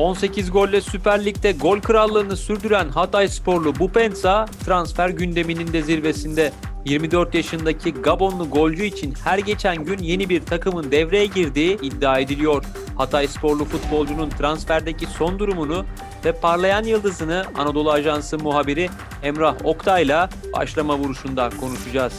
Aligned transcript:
18 0.00 0.50
golle 0.50 0.80
Süper 0.80 1.24
Lig'de 1.24 1.52
gol 1.52 1.80
krallığını 1.80 2.36
sürdüren 2.36 2.88
Hatay 2.88 3.28
sporlu 3.28 3.78
Bupensa 3.78 4.46
transfer 4.64 5.08
gündeminin 5.08 5.72
de 5.72 5.82
zirvesinde. 5.82 6.52
24 6.84 7.34
yaşındaki 7.34 7.92
Gabonlu 7.92 8.50
golcü 8.50 8.84
için 8.84 9.14
her 9.24 9.38
geçen 9.38 9.84
gün 9.84 9.98
yeni 9.98 10.28
bir 10.28 10.40
takımın 10.40 10.90
devreye 10.90 11.26
girdiği 11.26 11.78
iddia 11.82 12.18
ediliyor. 12.18 12.64
Hatay 12.96 13.28
sporlu 13.28 13.64
futbolcunun 13.64 14.30
transferdeki 14.30 15.06
son 15.06 15.38
durumunu 15.38 15.84
ve 16.24 16.32
parlayan 16.32 16.84
yıldızını 16.84 17.44
Anadolu 17.58 17.90
Ajansı 17.90 18.38
muhabiri 18.38 18.90
Emrah 19.22 19.54
Oktay'la 19.64 20.28
başlama 20.52 20.98
vuruşunda 20.98 21.50
konuşacağız. 21.60 22.12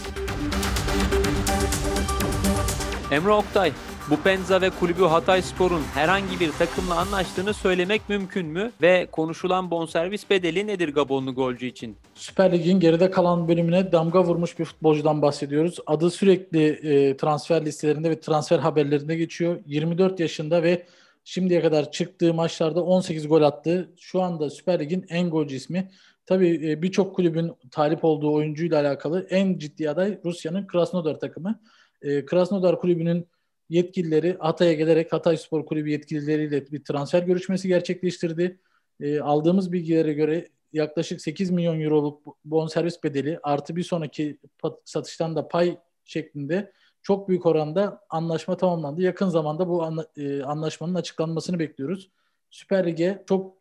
Emre 3.12 3.32
Oktay, 3.32 3.72
bu 4.10 4.18
Penza 4.18 4.62
ve 4.62 4.70
kulübü 4.70 5.04
Hatay 5.04 5.42
Spor'un 5.42 5.82
herhangi 5.82 6.40
bir 6.40 6.52
takımla 6.52 6.96
anlaştığını 6.96 7.54
söylemek 7.54 8.10
mümkün 8.10 8.48
mü? 8.48 8.72
Ve 8.82 9.08
konuşulan 9.12 9.72
bonservis 9.72 10.30
bedeli 10.30 10.68
nedir 10.68 10.94
Gabonlu 10.94 11.36
golcü 11.36 11.66
için? 11.66 11.96
Süper 12.16 12.52
Lig'in 12.52 12.80
geride 12.80 13.12
kalan 13.12 13.48
bölümüne 13.48 13.92
damga 13.92 14.24
vurmuş 14.24 14.60
bir 14.60 14.66
futbolcudan 14.66 15.22
bahsediyoruz. 15.22 15.80
Adı 15.86 16.12
sürekli 16.12 16.68
e, 16.68 17.18
transfer 17.18 17.66
listelerinde 17.66 18.10
ve 18.10 18.20
transfer 18.20 18.60
haberlerinde 18.60 19.16
geçiyor. 19.16 19.60
24 19.66 20.20
yaşında 20.20 20.64
ve 20.64 20.86
şimdiye 21.24 21.62
kadar 21.62 21.92
çıktığı 21.92 22.34
maçlarda 22.34 22.84
18 22.84 23.28
gol 23.28 23.42
attı. 23.42 23.94
Şu 24.00 24.22
anda 24.22 24.50
Süper 24.50 24.80
Lig'in 24.80 25.06
en 25.10 25.30
golcü 25.30 25.56
ismi. 25.56 25.92
Tabii 26.26 26.70
e, 26.70 26.82
birçok 26.82 27.16
kulübün 27.16 27.52
talip 27.72 28.04
olduğu 28.04 28.34
oyuncuyla 28.34 28.82
alakalı 28.82 29.28
en 29.30 29.58
ciddi 29.58 29.90
aday 29.90 30.20
Rusya'nın 30.26 30.68
Krasnodar 30.68 31.20
takımı. 31.20 31.60
E, 32.02 32.26
Krasnodar 32.26 32.80
kulübünün 32.80 33.28
yetkilileri 33.72 34.38
Hatay'a 34.40 34.74
gelerek 34.74 35.14
Hatay 35.14 35.38
Spor 35.38 35.66
Kulübü 35.66 35.90
yetkilileriyle 35.90 36.72
bir 36.72 36.84
transfer 36.84 37.24
görüşmesi 37.24 37.68
gerçekleştirdi. 37.68 38.60
E, 39.00 39.20
aldığımız 39.20 39.72
bilgilere 39.72 40.14
göre 40.14 40.48
yaklaşık 40.74 41.22
8 41.22 41.52
milyon 41.52 41.80
euroluk 41.80 42.38
bonservis 42.46 43.04
bedeli 43.04 43.40
artı 43.44 43.76
bir 43.76 43.84
sonraki 43.84 44.38
satıştan 44.86 45.36
da 45.36 45.48
pay 45.48 45.78
şeklinde 46.06 46.72
çok 47.02 47.30
büyük 47.30 47.46
oranda 47.46 48.02
anlaşma 48.10 48.58
tamamlandı. 48.58 49.02
Yakın 49.02 49.30
zamanda 49.30 49.70
bu 49.70 49.84
anla, 49.84 50.08
e, 50.18 50.44
anlaşmanın 50.44 50.96
açıklanmasını 50.96 51.60
bekliyoruz. 51.60 52.10
Süper 52.50 52.88
Lig'e 52.88 53.24
çok 53.28 53.58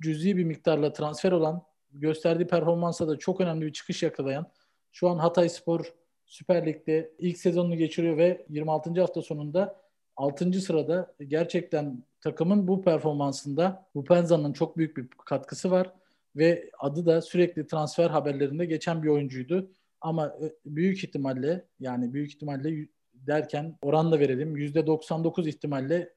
cüzi 0.00 0.36
bir 0.36 0.44
miktarla 0.44 0.92
transfer 0.92 1.32
olan, 1.32 1.62
gösterdiği 1.92 2.46
performansa 2.46 3.08
da 3.08 3.18
çok 3.18 3.40
önemli 3.40 3.66
bir 3.66 3.72
çıkış 3.72 4.02
yakalayan, 4.02 4.50
şu 4.92 5.08
an 5.08 5.18
Hatay 5.18 5.48
Spor 5.48 5.92
Süper 6.26 6.66
Lig'de 6.66 7.10
ilk 7.18 7.38
sezonunu 7.38 7.76
geçiriyor 7.76 8.16
ve 8.16 8.46
26. 8.48 9.00
hafta 9.00 9.22
sonunda 9.22 9.80
6. 10.16 10.52
sırada 10.52 11.14
gerçekten 11.28 12.04
takımın 12.20 12.68
bu 12.68 12.82
performansında 12.82 13.86
Bupenza'nın 13.94 14.52
çok 14.52 14.76
büyük 14.76 14.96
bir 14.96 15.08
katkısı 15.24 15.70
var 15.70 15.92
ve 16.36 16.70
adı 16.78 17.06
da 17.06 17.22
sürekli 17.22 17.66
transfer 17.66 18.10
haberlerinde 18.10 18.64
geçen 18.64 19.02
bir 19.02 19.08
oyuncuydu. 19.08 19.70
Ama 20.00 20.26
e, 20.26 20.52
büyük 20.66 21.04
ihtimalle 21.04 21.64
yani 21.80 22.12
büyük 22.12 22.30
ihtimalle 22.34 22.88
derken 23.14 23.78
oran 23.82 24.12
da 24.12 24.18
verelim 24.18 24.56
%99 24.56 25.48
ihtimalle 25.48 26.12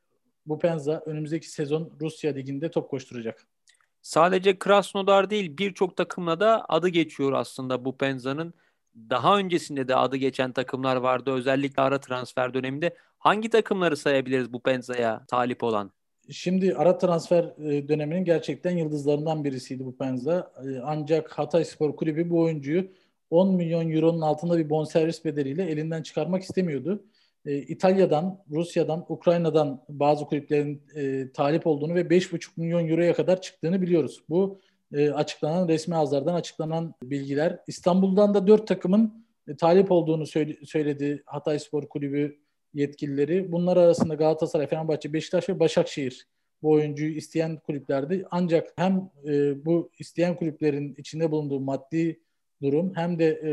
Bupenza 0.46 1.04
önümüzdeki 1.06 1.50
sezon 1.52 1.92
Rusya 2.02 2.32
Ligi'nde 2.32 2.72
top 2.72 2.90
koşturacak. 2.90 3.48
Sadece 4.02 4.60
Krasnodar 4.60 5.30
değil 5.30 5.58
birçok 5.58 5.98
takımla 5.98 6.40
da 6.40 6.66
adı 6.70 6.90
geçiyor 6.90 7.34
aslında 7.34 7.86
Bupenza'nın 7.86 8.54
daha 9.10 9.38
öncesinde 9.38 9.88
de 9.88 9.96
adı 9.96 10.18
geçen 10.18 10.52
takımlar 10.52 10.96
vardı. 10.96 11.32
Özellikle 11.32 11.82
ara 11.82 12.00
transfer 12.00 12.54
döneminde. 12.54 12.96
Hangi 13.18 13.50
takımları 13.50 13.98
sayabiliriz 13.98 14.54
bu 14.54 14.64
Penza'ya 14.64 15.26
talip 15.28 15.64
olan? 15.64 15.92
Şimdi 16.32 16.76
ara 16.76 16.98
transfer 16.98 17.44
e, 17.44 17.88
döneminin 17.88 18.26
gerçekten 18.26 18.78
yıldızlarından 18.78 19.44
birisiydi 19.44 19.86
bu 19.86 19.98
Penza. 19.98 20.52
E, 20.66 20.80
ancak 20.84 21.32
Hatay 21.32 21.66
Spor 21.66 21.96
Kulübü 21.96 22.30
bu 22.30 22.40
oyuncuyu 22.40 22.88
10 23.30 23.56
milyon 23.56 23.92
euronun 23.92 24.22
altında 24.22 24.58
bir 24.58 24.70
bonservis 24.70 25.26
bedeliyle 25.26 25.64
elinden 25.64 26.02
çıkarmak 26.02 26.44
istemiyordu. 26.44 27.04
E, 27.46 27.58
İtalya'dan, 27.58 28.40
Rusya'dan, 28.52 29.06
Ukrayna'dan 29.10 29.84
bazı 29.90 30.26
kulüplerin 30.26 30.84
talip 31.34 31.68
olduğunu 31.68 31.96
ve 31.96 32.02
5,5 32.02 32.50
milyon 32.58 32.88
euroya 32.88 33.14
kadar 33.14 33.42
çıktığını 33.42 33.82
biliyoruz. 33.82 34.24
Bu 34.30 34.60
e, 34.94 35.12
açıklanan 35.12 35.68
resmi 35.68 35.96
ağızlardan 35.96 36.34
açıklanan 36.34 36.94
bilgiler. 37.04 37.60
İstanbul'dan 37.68 38.34
da 38.34 38.48
dört 38.48 38.68
takımın 38.68 39.26
e, 39.48 39.56
talip 39.56 39.92
olduğunu 39.92 40.26
söyle, 40.26 40.58
söyledi 40.66 41.24
Hatay 41.26 41.60
Spor 41.60 41.90
Kulübü 41.90 42.40
yetkilileri. 42.74 43.52
Bunlar 43.52 43.78
arasında 43.78 44.16
Galatasaray, 44.16 44.68
Fenerbahçe, 44.68 45.14
Beşiktaş 45.14 45.50
ve 45.50 45.60
Başakşehir 45.60 46.28
bu 46.62 46.72
oyuncuyu 46.72 47.16
isteyen 47.16 47.58
kulüplerdi. 47.58 48.26
Ancak 48.32 48.68
hem 48.76 49.10
e, 49.28 49.66
bu 49.66 49.92
isteyen 50.00 50.36
kulüplerin 50.36 50.96
içinde 50.98 51.32
bulunduğu 51.32 51.60
maddi 51.60 52.20
durum 52.62 52.92
hem 52.96 53.20
de 53.20 53.28
e, 53.28 53.52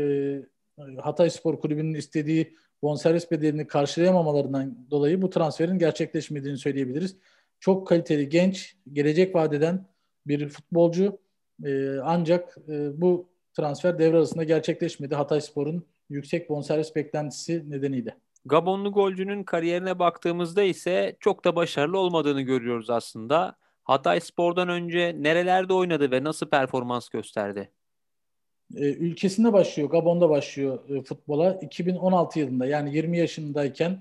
Hatay 1.01 1.29
Spor 1.29 1.59
Kulübü'nün 1.59 1.93
istediği 1.93 2.57
bonservis 2.81 3.31
bedelini 3.31 3.67
karşılayamamalarından 3.67 4.87
dolayı 4.91 5.21
bu 5.21 5.29
transferin 5.29 5.79
gerçekleşmediğini 5.79 6.57
söyleyebiliriz. 6.57 7.17
Çok 7.59 7.87
kaliteli, 7.87 8.29
genç, 8.29 8.75
gelecek 8.93 9.35
vadeden 9.35 9.85
bir 10.27 10.49
futbolcu. 10.49 11.19
E, 11.65 11.99
ancak 12.03 12.57
e, 12.69 13.01
bu 13.01 13.29
transfer 13.53 13.99
devre 13.99 14.17
arasında 14.17 14.43
gerçekleşmedi. 14.43 15.15
Hatay 15.15 15.41
Spor'un 15.41 15.85
yüksek 16.09 16.49
bonservis 16.49 16.95
beklentisi 16.95 17.69
nedeniyle. 17.69 18.17
Gabonlu 18.45 18.91
golcünün 18.91 19.43
kariyerine 19.43 19.99
baktığımızda 19.99 20.63
ise 20.63 21.17
çok 21.19 21.45
da 21.45 21.55
başarılı 21.55 21.99
olmadığını 21.99 22.41
görüyoruz 22.41 22.89
aslında. 22.89 23.55
Hatay 23.83 24.19
Spor'dan 24.19 24.69
önce 24.69 25.15
nerelerde 25.19 25.73
oynadı 25.73 26.11
ve 26.11 26.23
nasıl 26.23 26.49
performans 26.49 27.09
gösterdi? 27.09 27.71
Ee, 28.75 28.83
ülkesinde 28.83 29.53
başlıyor, 29.53 29.89
Gabon'da 29.89 30.29
başlıyor 30.29 30.89
e, 30.89 31.03
futbola. 31.03 31.53
2016 31.53 32.39
yılında 32.39 32.65
yani 32.65 32.95
20 32.95 33.17
yaşındayken 33.17 33.99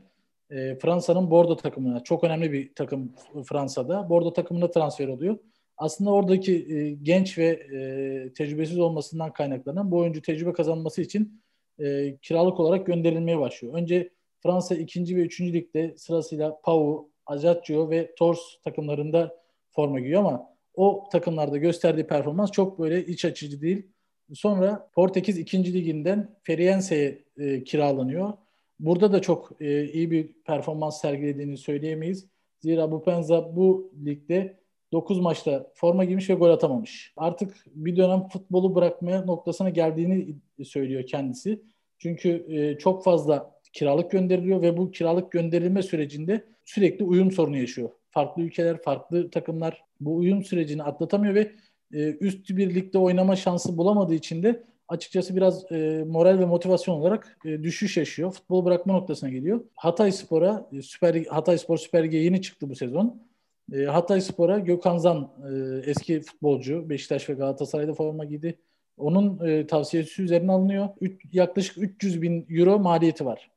e, 0.51 0.79
Fransa'nın 0.79 1.31
Bordeaux 1.31 1.63
takımına, 1.63 2.05
çok 2.05 2.25
önemli 2.25 2.53
bir 2.53 2.75
takım 2.75 3.13
Fransa'da. 3.45 4.09
Bordeaux 4.09 4.35
takımına 4.35 4.71
transfer 4.71 5.09
oluyor 5.09 5.39
aslında 5.77 6.11
oradaki 6.11 6.75
e, 6.75 6.91
genç 6.91 7.39
ve 7.39 7.47
e, 7.47 8.33
tecrübesiz 8.33 8.79
olmasından 8.79 9.33
kaynaklanan 9.33 9.91
bu 9.91 9.99
oyuncu 9.99 10.23
tecrübe 10.23 10.53
kazanması 10.53 11.03
için 11.03 11.43
e, 11.79 12.17
kiralık 12.17 12.61
olarak 12.61 12.87
gönderilmeye 12.87 13.39
başlıyor. 13.39 13.75
Önce 13.75 14.11
Fransa 14.43 14.75
2. 14.75 15.17
ve 15.17 15.21
3. 15.21 15.41
ligde 15.41 15.95
sırasıyla 15.97 16.61
Pau, 16.65 17.11
Ajaccio 17.27 17.91
ve 17.91 18.15
Tors 18.15 18.39
takımlarında 18.65 19.37
forma 19.71 20.01
giyiyor 20.01 20.21
ama 20.21 20.57
o 20.75 21.09
takımlarda 21.13 21.57
gösterdiği 21.57 22.07
performans 22.07 22.51
çok 22.51 22.79
böyle 22.79 23.07
iç 23.07 23.25
açıcı 23.25 23.61
değil. 23.61 23.87
Sonra 24.35 24.91
Portekiz 24.95 25.39
2. 25.39 25.75
liginden 25.75 26.37
Feriense'ye 26.43 27.25
e, 27.39 27.65
kiralanıyor. 27.65 28.33
Burada 28.81 29.13
da 29.13 29.23
çok 29.23 29.53
e, 29.61 29.85
iyi 29.85 30.11
bir 30.11 30.33
performans 30.33 31.01
sergilediğini 31.01 31.57
söyleyemeyiz. 31.57 32.27
Zira 32.61 32.93
bu 32.93 33.05
Penza 33.05 33.57
bu 33.57 33.93
ligde 34.05 34.59
9 34.93 35.21
maçta 35.21 35.71
forma 35.75 36.05
giymiş 36.05 36.31
ve 36.31 36.35
gol 36.35 36.51
atamamış. 36.51 37.13
Artık 37.17 37.57
bir 37.75 37.97
dönem 37.97 38.29
futbolu 38.29 38.75
bırakmaya 38.75 39.25
noktasına 39.25 39.71
geldiğini 39.71 40.35
söylüyor 40.65 41.07
kendisi. 41.07 41.63
Çünkü 41.99 42.47
e, 42.49 42.79
çok 42.79 43.05
fazla 43.05 43.57
kiralık 43.73 44.11
gönderiliyor 44.11 44.63
ve 44.63 44.77
bu 44.77 44.91
kiralık 44.91 45.33
gönderilme 45.33 45.83
sürecinde 45.83 46.45
sürekli 46.65 47.05
uyum 47.05 47.33
sorunu 47.33 47.57
yaşıyor. 47.57 47.91
Farklı 48.11 48.43
ülkeler, 48.43 48.83
farklı 48.83 49.31
takımlar 49.31 49.85
bu 50.01 50.17
uyum 50.17 50.45
sürecini 50.45 50.83
atlatamıyor 50.83 51.35
ve 51.35 51.53
e, 51.95 52.17
üst 52.21 52.51
bir 52.51 52.75
ligde 52.75 52.99
oynama 52.99 53.37
şansı 53.37 53.79
bulamadığı 53.79 54.15
için 54.15 54.43
de 54.43 54.63
açıkçası 54.89 55.37
biraz 55.37 55.73
e, 55.73 56.05
moral 56.09 56.39
ve 56.39 56.45
motivasyon 56.45 56.95
olarak 56.95 57.39
düşüş 57.45 57.97
yaşıyor. 57.97 58.33
Futbolu 58.33 58.65
bırakma 58.65 58.93
noktasına 58.93 59.31
geliyor. 59.31 59.61
Hatay 59.75 60.13
Spor'a, 60.13 60.71
Süper 60.83 61.25
Hatay 61.25 61.59
Spor 61.59 61.77
Süper 61.77 62.05
Lig'e 62.05 62.17
yeni 62.17 62.43
çıktı 62.43 62.71
bu 62.71 62.75
sezon. 62.75 63.26
E, 63.73 63.85
Hatay 63.85 64.21
Spor'a 64.21 64.59
Gökhan 64.59 64.99
Zan 64.99 65.33
e, 65.51 65.81
eski 65.91 66.21
futbolcu 66.21 66.91
Beşiktaş 66.91 67.29
ve 67.29 67.35
Galatasaray'da 67.35 67.95
forma 67.95 68.25
giydi. 68.25 68.59
Onun 68.97 69.47
e, 69.47 69.67
tavsiyesi 69.67 70.23
üzerine 70.23 70.53
alınıyor. 70.53 70.89
Üç, 71.01 71.23
yaklaşık 71.33 71.79
300 71.79 72.23
bin 72.23 72.47
euro 72.51 72.79
maliyeti 72.79 73.27
var. 73.27 73.51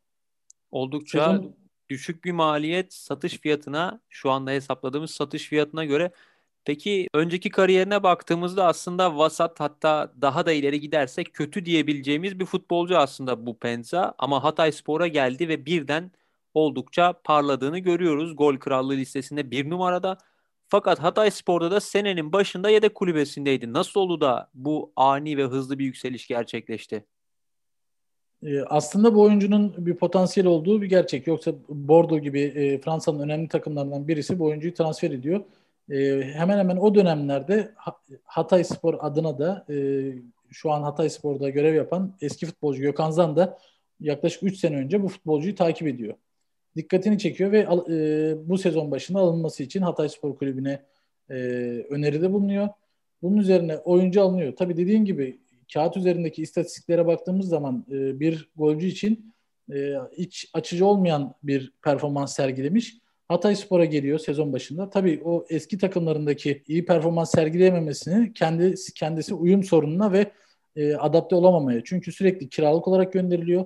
Oldukça 0.71 1.31
Sezon... 1.31 1.55
düşük 1.89 2.23
bir 2.23 2.31
maliyet 2.31 2.93
satış 2.93 3.39
fiyatına 3.39 4.01
şu 4.09 4.31
anda 4.31 4.51
hesapladığımız 4.51 5.11
satış 5.11 5.49
fiyatına 5.49 5.85
göre 5.85 6.11
Peki 6.65 7.07
önceki 7.13 7.49
kariyerine 7.49 8.03
baktığımızda 8.03 8.65
aslında 8.65 9.17
vasat 9.17 9.59
hatta 9.59 10.13
daha 10.21 10.45
da 10.45 10.51
ileri 10.51 10.79
gidersek 10.79 11.33
kötü 11.33 11.65
diyebileceğimiz 11.65 12.39
bir 12.39 12.45
futbolcu 12.45 12.97
aslında 12.97 13.45
bu 13.45 13.59
Penza 13.59 14.13
ama 14.17 14.43
Hatay 14.43 14.71
Spor'a 14.71 15.07
geldi 15.07 15.47
ve 15.47 15.65
birden 15.65 16.11
oldukça 16.53 17.13
parladığını 17.23 17.79
görüyoruz. 17.79 18.35
Gol 18.35 18.57
krallığı 18.57 18.93
listesinde 18.93 19.51
bir 19.51 19.69
numarada. 19.69 20.17
Fakat 20.67 20.99
Hatay 20.99 21.31
Spor'da 21.31 21.71
da 21.71 21.79
senenin 21.79 22.33
başında 22.33 22.69
yedek 22.69 22.95
kulübesindeydi. 22.95 23.73
Nasıl 23.73 23.99
oldu 23.99 24.21
da 24.21 24.49
bu 24.53 24.91
ani 24.95 25.37
ve 25.37 25.43
hızlı 25.43 25.79
bir 25.79 25.85
yükseliş 25.85 26.27
gerçekleşti? 26.27 27.05
Ee, 28.43 28.61
aslında 28.61 29.15
bu 29.15 29.21
oyuncunun 29.21 29.73
bir 29.77 29.95
potansiyel 29.95 30.47
olduğu 30.47 30.81
bir 30.81 30.89
gerçek. 30.89 31.27
Yoksa 31.27 31.51
Bordeaux 31.69 32.23
gibi 32.23 32.41
e, 32.41 32.81
Fransa'nın 32.81 33.19
önemli 33.19 33.47
takımlarından 33.47 34.07
birisi 34.07 34.39
bu 34.39 34.45
oyuncuyu 34.45 34.73
transfer 34.73 35.11
ediyor. 35.11 35.41
E, 35.89 36.21
hemen 36.23 36.57
hemen 36.57 36.77
o 36.77 36.95
dönemlerde 36.95 37.71
Hatay 38.23 38.63
Spor 38.63 38.95
adına 38.99 39.39
da 39.39 39.65
e, 39.69 39.75
şu 40.51 40.71
an 40.71 40.83
Hatay 40.83 41.09
Spor'da 41.09 41.49
görev 41.49 41.75
yapan 41.75 42.15
eski 42.21 42.45
futbolcu 42.45 42.81
Gökhan 42.81 43.11
Zan 43.11 43.35
da 43.35 43.57
yaklaşık 43.99 44.43
3 44.43 44.57
sene 44.57 44.77
önce 44.77 45.03
bu 45.03 45.07
futbolcuyu 45.07 45.55
takip 45.55 45.87
ediyor. 45.87 46.13
Dikkatini 46.75 47.19
çekiyor 47.19 47.51
ve 47.51 47.59
e, 47.89 48.49
bu 48.49 48.57
sezon 48.57 48.91
başında 48.91 49.19
alınması 49.19 49.63
için 49.63 49.81
Hatay 49.81 50.09
Spor 50.09 50.37
Kulübü'ne 50.37 50.81
e, 51.29 51.35
öneride 51.89 52.33
bulunuyor. 52.33 52.69
Bunun 53.21 53.37
üzerine 53.37 53.77
oyuncu 53.77 54.21
alınıyor. 54.21 54.55
Tabii 54.55 54.77
dediğin 54.77 55.05
gibi 55.05 55.39
kağıt 55.73 55.97
üzerindeki 55.97 56.41
istatistiklere 56.41 57.05
baktığımız 57.07 57.47
zaman 57.47 57.85
e, 57.91 58.19
bir 58.19 58.49
golcü 58.55 58.87
için 58.87 59.33
e, 59.73 59.93
iç 60.17 60.49
açıcı 60.53 60.85
olmayan 60.85 61.35
bir 61.43 61.73
performans 61.83 62.35
sergilemiş. 62.35 62.97
Hatay 63.27 63.55
Spor'a 63.55 63.85
geliyor 63.85 64.19
sezon 64.19 64.53
başında. 64.53 64.89
Tabii 64.89 65.21
o 65.25 65.45
eski 65.49 65.77
takımlarındaki 65.77 66.63
iyi 66.67 66.85
performans 66.85 67.31
sergileyememesini 67.31 68.33
kendisi, 68.33 68.93
kendisi 68.93 69.33
uyum 69.33 69.63
sorununa 69.63 70.11
ve 70.11 70.31
e, 70.75 70.95
adapte 70.95 71.35
olamamaya. 71.35 71.83
Çünkü 71.83 72.11
sürekli 72.11 72.49
kiralık 72.49 72.87
olarak 72.87 73.13
gönderiliyor. 73.13 73.65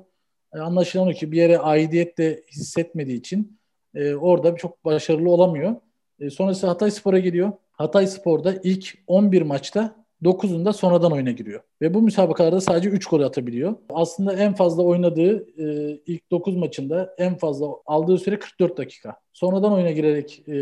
E, 0.56 0.60
anlaşılan 0.60 1.08
o 1.08 1.12
ki 1.12 1.32
bir 1.32 1.38
yere 1.38 1.58
aidiyet 1.58 2.18
de 2.18 2.44
hissetmediği 2.52 3.20
için 3.20 3.60
e, 3.96 4.16
orada 4.16 4.56
çok 4.56 4.86
başarılı 4.86 5.30
olamıyor. 5.30 5.76
E, 6.20 6.30
sonrası 6.30 6.68
Hatay 6.68 6.92
Spor'a 6.92 7.20
geliyor. 7.20 7.52
Hatay 7.72 8.08
Spor'da 8.08 8.56
ilk 8.64 8.98
11 9.08 9.42
maçta 9.42 10.04
9'unda 10.24 10.74
sonradan 10.74 11.12
oyuna 11.12 11.32
giriyor. 11.32 11.62
Ve 11.82 11.94
bu 11.94 12.02
müsabakalarda 12.02 12.62
sadece 12.62 12.90
3 12.90 13.06
gol 13.06 13.22
atabiliyor. 13.22 13.76
Aslında 13.90 14.34
en 14.34 14.54
fazla 14.54 14.84
oynadığı 14.84 15.48
e, 15.62 15.98
ilk 16.06 16.32
9 16.32 16.56
maçında 16.56 17.16
en 17.18 17.36
fazla 17.36 17.68
aldığı 17.86 18.18
süre 18.18 18.40
44 18.40 18.78
dakika. 18.78 19.16
Sonradan 19.34 19.74
oyuna 19.74 19.92
girerek 19.92 20.44
e, 20.48 20.54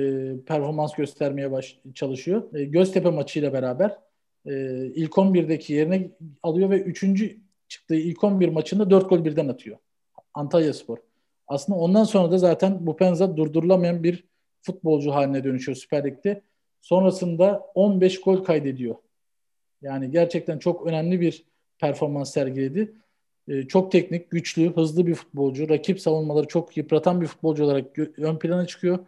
performans 0.46 0.94
göstermeye 0.94 1.52
baş 1.52 1.80
çalışıyor. 1.96 2.56
E, 2.56 2.64
Göztepe 2.64 3.10
maçıyla 3.10 3.54
beraber 3.54 3.98
e, 4.46 4.86
ilk 4.86 5.12
11'deki 5.12 5.74
yerine 5.74 6.12
alıyor 6.44 6.70
ve 6.70 6.82
3. 6.82 7.04
çıktığı 7.72 7.96
ilk 7.96 8.24
11 8.24 8.50
maçında 8.50 8.90
4 8.90 9.10
gol 9.10 9.26
birden 9.26 9.48
atıyor. 9.48 9.78
Antalya 10.34 10.74
Spor. 10.74 10.98
Aslında 11.48 11.80
ondan 11.80 12.04
sonra 12.04 12.32
da 12.32 12.38
zaten 12.38 12.78
bu 12.86 12.98
Penza 12.98 13.38
durdurulamayan 13.38 14.04
bir 14.04 14.24
futbolcu 14.62 15.12
haline 15.12 15.44
dönüşüyor 15.44 15.76
Süper 15.76 16.06
Lig'de. 16.06 16.42
Sonrasında 16.82 17.72
15 17.76 18.22
gol 18.22 18.44
kaydediyor. 18.44 18.96
Yani 19.82 20.12
gerçekten 20.12 20.60
çok 20.60 20.88
önemli 20.88 21.22
bir 21.22 21.46
performans 21.80 22.34
sergiledi. 22.34 22.94
Ee, 23.48 23.64
çok 23.64 23.92
teknik, 23.92 24.32
güçlü, 24.32 24.76
hızlı 24.76 25.08
bir 25.08 25.16
futbolcu. 25.16 25.70
Rakip 25.70 26.02
savunmaları 26.02 26.48
çok 26.48 26.78
yıpratan 26.78 27.22
bir 27.22 27.28
futbolcu 27.28 27.64
olarak 27.64 28.00
ön 28.18 28.40
plana 28.40 28.68
çıkıyor. 28.68 29.00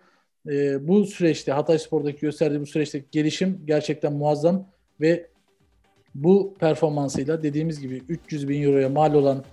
Ee, 0.50 0.88
bu 0.88 1.06
süreçte 1.06 1.52
Hatay 1.52 1.80
Spor'daki 1.80 2.20
gösterdiği 2.20 2.62
bu 2.62 2.66
süreçte 2.66 3.04
gelişim 3.12 3.62
gerçekten 3.66 4.14
muazzam 4.14 4.68
ve 5.02 5.33
bu 6.16 6.54
performansıyla 6.60 7.44
dediğimiz 7.44 7.80
gibi 7.80 8.04
300 8.10 8.50
bin 8.50 8.64
euroya 8.64 8.90
mal 8.90 9.14
olan 9.14 9.44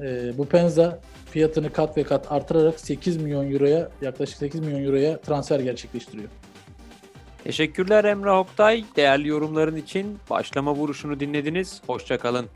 e, 0.00 0.38
bu 0.38 0.46
Penza 0.46 1.00
fiyatını 1.30 1.72
kat 1.72 1.96
ve 1.96 2.02
kat 2.02 2.32
artırarak 2.32 2.80
8 2.80 3.16
milyon 3.16 3.52
euroya 3.52 3.90
yaklaşık 4.02 4.36
8 4.36 4.60
milyon 4.60 4.84
euroya 4.84 5.20
transfer 5.20 5.60
gerçekleştiriyor. 5.60 6.28
Teşekkürler 7.44 8.04
Emre 8.04 8.30
Oktay. 8.30 8.84
Değerli 8.96 9.28
yorumların 9.28 9.76
için 9.76 10.18
başlama 10.30 10.74
vuruşunu 10.74 11.20
dinlediniz. 11.20 11.82
Hoşçakalın. 11.86 12.46